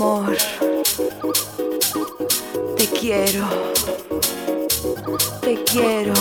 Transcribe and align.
Amor. 0.00 0.34
Te 2.74 2.86
quiero. 2.86 3.46
Te 5.42 5.62
quiero. 5.64 6.14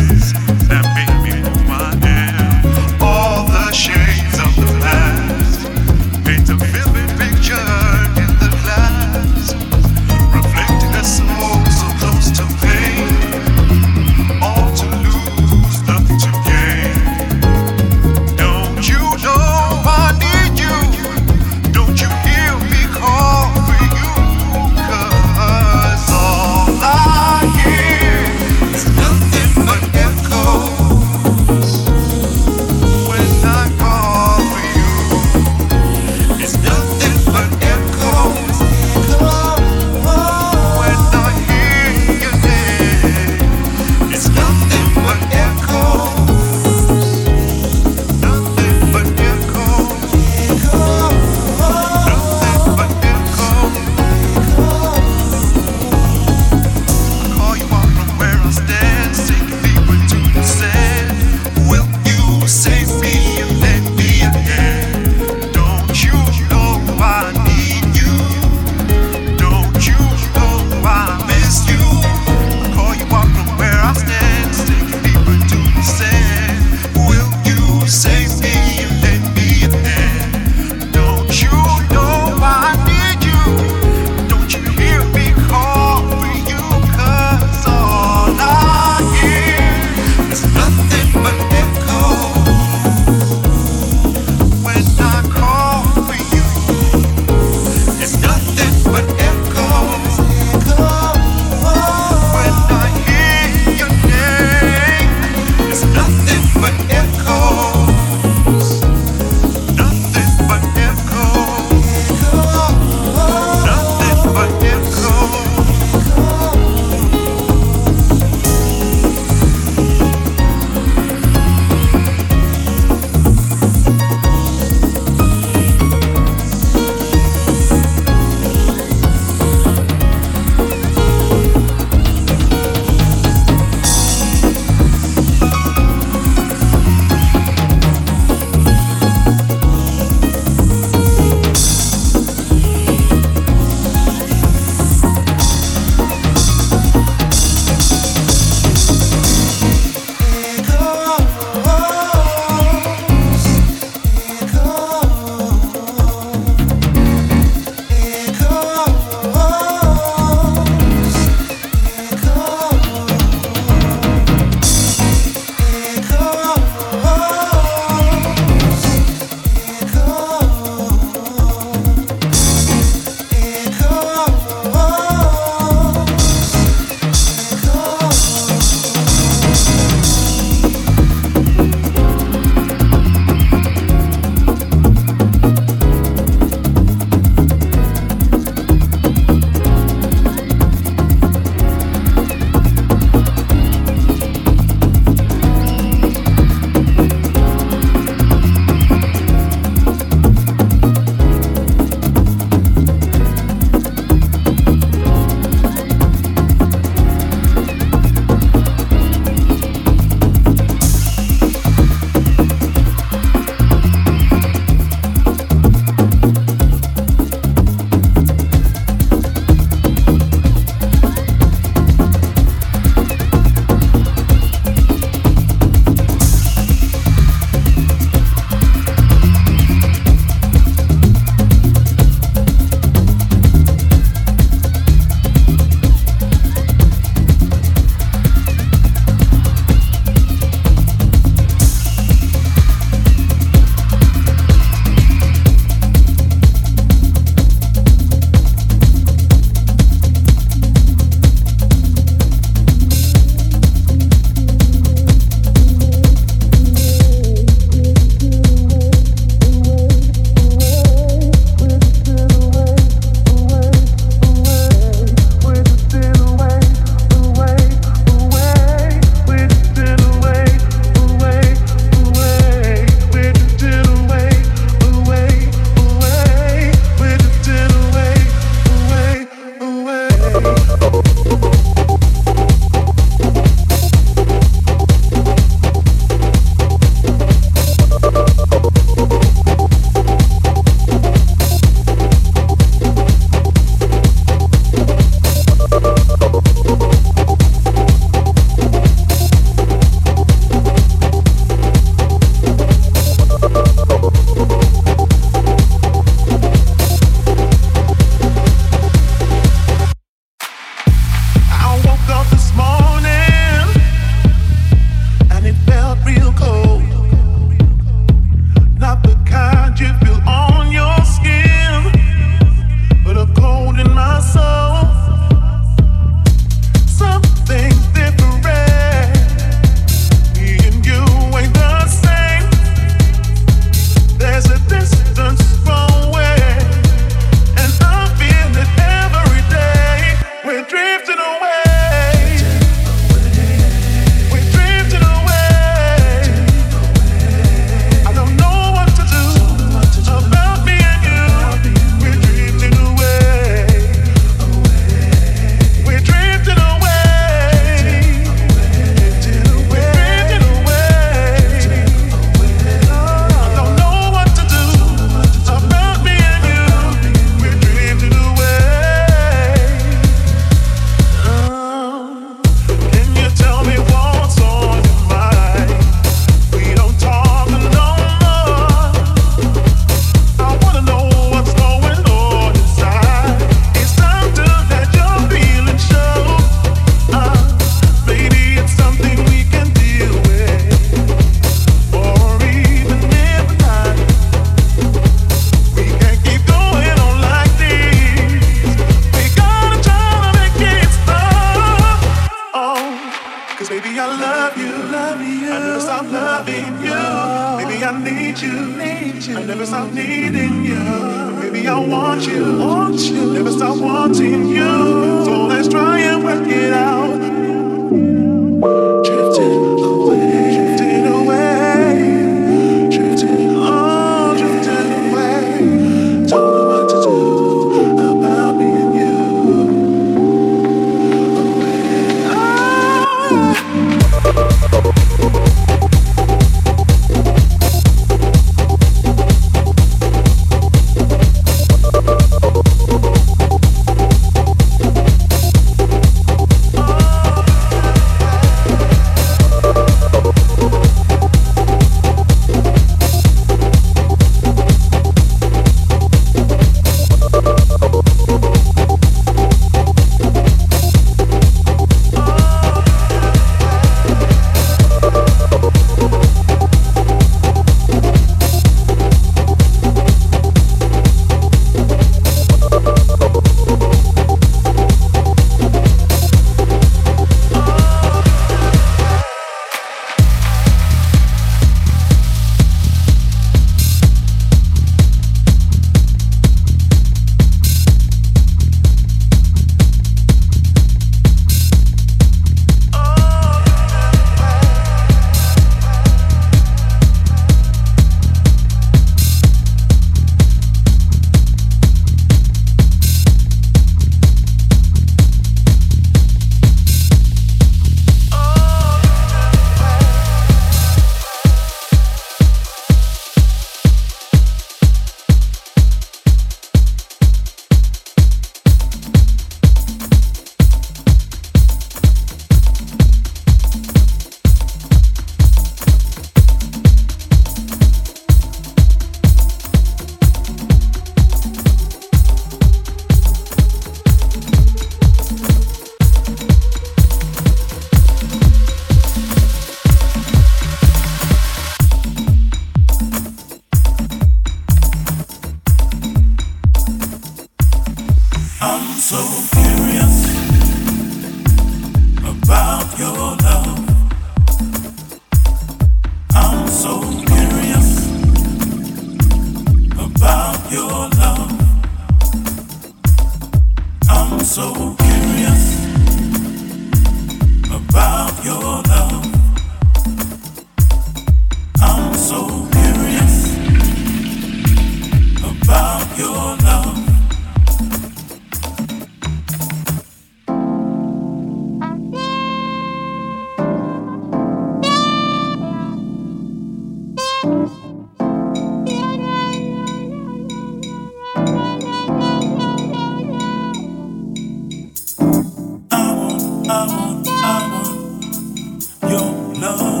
No. 599.61 600.00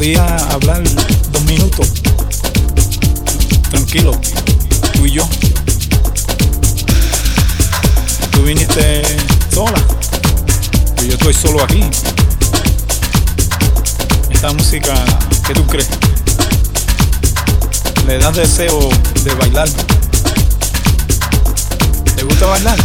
Podía 0.00 0.34
hablar 0.50 0.82
dos 1.30 1.44
minutos. 1.44 1.92
Tranquilo. 3.68 4.18
Tú 4.94 5.04
y 5.04 5.10
yo. 5.10 5.28
Tú 8.30 8.42
viniste 8.44 9.02
sola. 9.52 9.78
Y 11.02 11.08
yo 11.08 11.12
estoy 11.16 11.34
solo 11.34 11.62
aquí. 11.62 11.82
Esta 14.30 14.50
música, 14.54 14.94
¿qué 15.46 15.52
tú 15.52 15.66
crees? 15.66 15.90
me 18.06 18.16
das 18.16 18.34
deseo 18.34 18.88
de 19.22 19.34
bailar. 19.34 19.68
¿Te 22.16 22.22
gusta 22.22 22.46
bailar? 22.46 22.78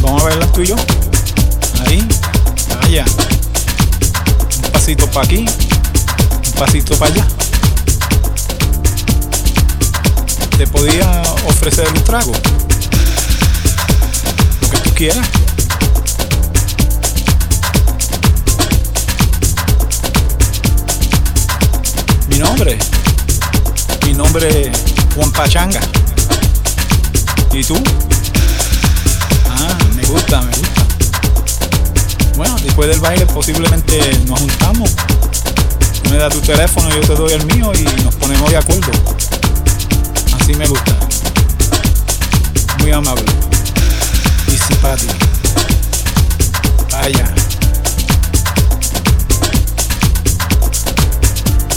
Vamos 0.00 0.20
a 0.20 0.24
bailar 0.24 0.52
tú 0.52 0.62
y 0.62 0.66
yo. 0.66 0.76
Ahí, 1.86 2.08
allá. 2.82 3.04
Pasito 4.92 5.10
para 5.10 5.24
aquí, 5.24 5.38
un 5.38 6.52
pasito 6.52 6.94
para 6.96 7.14
allá. 7.14 7.26
Te 10.58 10.66
podía 10.66 11.22
ofrecer 11.46 11.88
un 11.88 12.04
trago. 12.04 12.32
Lo 14.60 14.68
que 14.68 14.78
tú 14.80 14.94
quieras. 14.94 15.26
Mi 22.28 22.36
nombre 22.36 22.78
mi 24.04 24.12
nombre 24.12 24.68
es 24.68 24.78
Juan 25.16 25.32
Pachanga. 25.32 25.80
¿Y 27.50 27.64
tú? 27.64 27.82
Ah, 29.48 29.78
me 29.96 30.02
gusta, 30.02 30.42
me 30.42 30.50
gusta. 30.50 30.71
Bueno, 32.36 32.56
después 32.62 32.88
del 32.88 33.00
baile 33.00 33.26
posiblemente 33.26 34.00
nos 34.26 34.40
juntamos. 34.40 34.90
Me 36.10 36.16
das 36.16 36.32
tu 36.32 36.40
teléfono, 36.40 36.88
yo 36.90 37.00
te 37.00 37.14
doy 37.14 37.32
el 37.32 37.46
mío 37.46 37.72
y 37.74 38.02
nos 38.02 38.14
ponemos 38.14 38.50
de 38.50 38.56
acuerdo. 38.56 38.90
Así 40.40 40.54
me 40.54 40.66
gusta. 40.66 40.96
Muy 42.80 42.92
amable. 42.92 43.24
Y 44.48 44.50
simpático. 44.50 45.14
Vaya. 46.90 47.34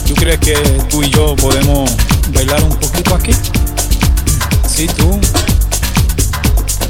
¿Tú 0.08 0.14
crees 0.16 0.40
que 0.40 0.56
tú 0.90 1.04
y 1.04 1.10
yo 1.10 1.36
podemos 1.36 1.90
bailar 2.34 2.64
un 2.64 2.76
poquito 2.78 3.16
aquí? 3.16 3.32
Sí, 4.68 4.88
tú. 4.88 5.20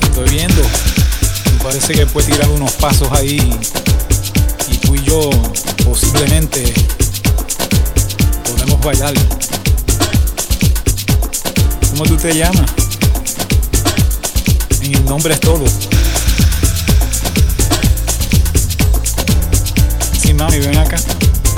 Estoy 0.02 0.30
viendo. 0.30 0.62
Parece 1.66 1.94
que 1.94 2.06
fue 2.06 2.22
tirar 2.22 2.48
unos 2.50 2.72
pasos 2.74 3.12
ahí 3.12 3.38
y 4.72 4.78
tú 4.78 4.94
y 4.94 5.04
yo 5.04 5.32
posiblemente 5.84 6.64
podemos 8.44 8.80
bailar. 8.82 9.16
¿Cómo 11.90 12.04
tú 12.04 12.18
te 12.18 12.36
llamas? 12.36 12.72
En 14.84 14.94
el 14.94 15.06
nombre 15.06 15.34
es 15.34 15.40
todo. 15.40 15.66
Sí, 20.22 20.36
mami, 20.36 20.60
ven 20.60 20.78
acá, 20.78 20.98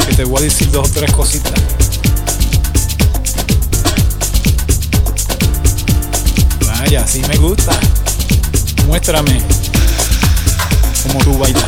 que 0.07 0.15
te 0.15 0.23
voy 0.23 0.39
a 0.39 0.41
decir 0.45 0.71
dos 0.71 0.89
o 0.89 0.91
tres 0.93 1.11
cositas. 1.11 1.53
Vaya, 6.65 7.05
sí 7.05 7.21
me 7.27 7.35
gusta. 7.35 7.77
Muéstrame 8.87 9.66
cómo 11.07 11.19
tú 11.23 11.37
bailas. 11.37 11.63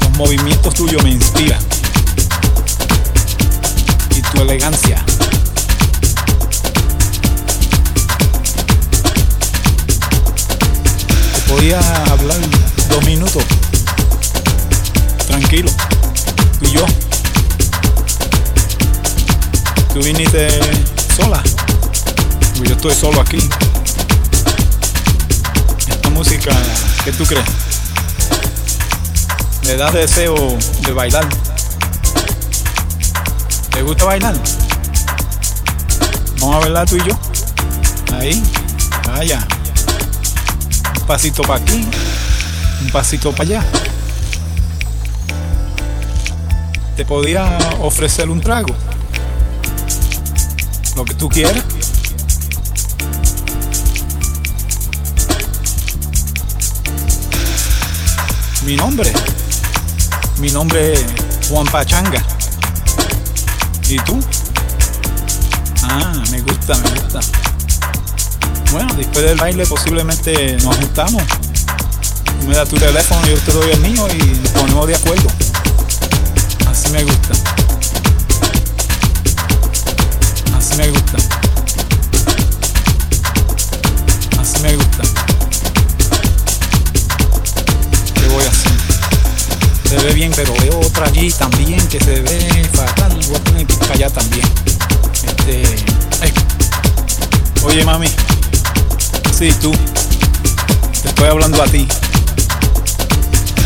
Los 0.00 0.10
movimientos 0.18 0.74
tuyos 0.74 1.02
me 1.02 1.10
inspiran. 1.10 1.58
Y 4.16 4.22
tu 4.22 4.42
elegancia. 4.42 5.04
Te 11.34 11.40
podía 11.48 11.80
hablar 12.10 12.38
dos 12.88 13.04
minutos. 13.04 13.44
Tranquilo. 15.26 15.70
Tú 16.58 16.66
y 16.66 16.72
yo. 16.72 16.84
Tú 19.94 20.02
viniste 20.02 20.48
sola. 21.16 21.42
Yo 22.62 22.74
estoy 22.74 22.94
solo 22.94 23.20
aquí. 23.20 23.38
Esta 25.88 26.10
música, 26.10 26.50
¿qué 27.04 27.12
tú 27.12 27.24
crees? 27.24 27.44
Me 29.64 29.76
da 29.76 29.90
deseo 29.90 30.34
de 30.82 30.92
bailar. 30.92 31.28
¿Te 33.70 33.82
gusta 33.82 34.04
bailar? 34.04 34.34
Vamos 36.40 36.56
a 36.56 36.58
bailar 36.60 36.88
tú 36.88 36.96
y 36.96 37.08
yo. 37.08 37.18
Ahí, 38.14 38.42
vaya. 39.06 39.46
Un 41.00 41.06
pasito 41.06 41.42
para 41.42 41.62
aquí, 41.62 41.86
un 42.82 42.90
pasito 42.90 43.32
para 43.32 43.44
allá. 43.44 43.64
Te 46.96 47.04
podía 47.04 47.58
ofrecer 47.80 48.28
un 48.28 48.40
trago. 48.40 48.74
Lo 50.96 51.04
que 51.04 51.14
tú 51.14 51.28
quieras. 51.28 51.64
Mi 58.64 58.76
nombre. 58.76 59.10
Mi 60.38 60.50
nombre 60.50 60.92
es 60.92 61.04
Juan 61.48 61.66
Pachanga. 61.66 62.22
¿Y 63.88 63.96
tú? 64.00 64.20
Ah, 65.82 66.22
me 66.30 66.40
gusta, 66.42 66.76
me 66.76 66.90
gusta. 66.90 67.20
Bueno, 68.70 68.94
después 68.94 69.24
del 69.24 69.38
baile 69.38 69.66
posiblemente 69.66 70.56
nos 70.62 70.76
juntamos. 70.76 71.22
Me 72.46 72.54
das 72.54 72.68
tu 72.68 72.76
teléfono, 72.76 73.26
yo 73.26 73.38
te 73.38 73.52
doy 73.52 73.70
el 73.70 73.80
mío 73.80 74.06
y 74.12 74.18
nos 74.18 74.50
ponemos 74.50 74.86
de 74.86 74.94
acuerdo. 74.94 75.28
Así 76.70 76.90
me 76.90 77.02
gusta. 77.02 77.49
Se 89.90 89.96
ve 89.96 90.14
bien, 90.14 90.30
pero 90.36 90.54
veo 90.54 90.78
otra 90.78 91.06
allí 91.06 91.32
también 91.32 91.84
que 91.88 91.98
se 91.98 92.20
ve 92.20 92.68
fatal. 92.72 93.12
Voy 93.26 93.34
a 93.34 93.40
tener 93.40 93.66
que 93.66 93.74
ir 93.74 93.92
allá 93.92 94.08
también. 94.08 94.46
Este. 95.24 95.64
Oye, 97.64 97.84
mami. 97.84 98.06
Sí, 99.36 99.52
tú. 99.60 99.72
Te 101.02 101.08
estoy 101.08 101.26
hablando 101.26 101.60
a 101.60 101.66
ti. 101.66 101.88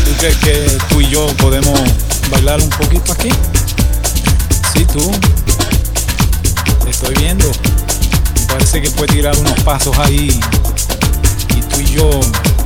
¿Tú 0.03 0.11
crees 0.17 0.37
que 0.37 0.77
tú 0.89 0.99
y 0.99 1.09
yo 1.09 1.27
podemos 1.37 1.79
bailar 2.31 2.59
un 2.59 2.71
poquito 2.71 3.11
aquí? 3.13 3.29
Sí, 4.73 4.83
tú. 4.85 5.11
Te 6.83 6.89
estoy 6.89 7.13
viendo. 7.19 7.51
Me 8.39 8.45
parece 8.47 8.81
que 8.81 8.89
puedes 8.89 9.13
tirar 9.13 9.37
unos 9.37 9.59
pasos 9.59 9.95
ahí. 9.99 10.39
Y 11.55 11.61
tú 11.61 11.81
y 11.81 11.85
yo 11.91 12.09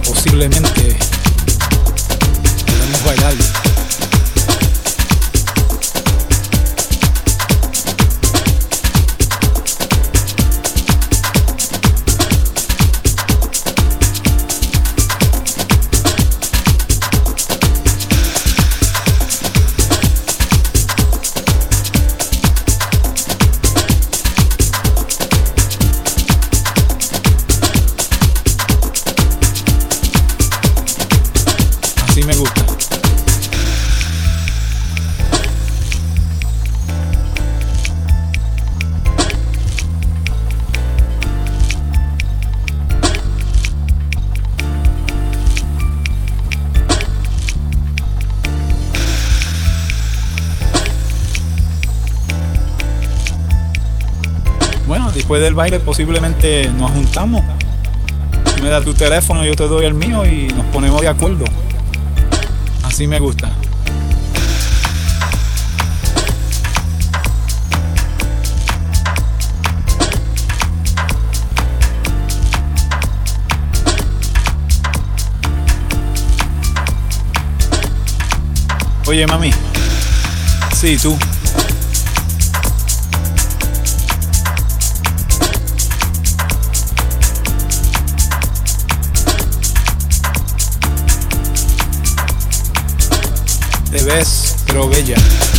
posiblemente 0.06 0.98
podemos 2.90 3.04
bailar. 3.04 3.34
Así 3.34 3.59
después 55.30 55.44
del 55.44 55.54
baile 55.54 55.80
posiblemente 55.80 56.72
nos 56.72 56.90
juntamos. 56.90 57.44
Tú 58.56 58.64
me 58.64 58.70
das 58.70 58.84
tu 58.84 58.96
teléfono, 58.96 59.46
yo 59.46 59.54
te 59.54 59.68
doy 59.68 59.86
el 59.86 59.94
mío 59.94 60.26
y 60.26 60.48
nos 60.48 60.66
ponemos 60.74 61.00
de 61.02 61.08
acuerdo. 61.08 61.46
Así 62.82 63.06
me 63.06 63.20
gusta. 63.20 63.52
Oye, 79.06 79.28
mami. 79.28 79.52
Sí, 80.74 80.98
tú. 80.98 81.16
Ves, 94.10 94.56
pero 94.66 94.90
bella. 94.90 95.59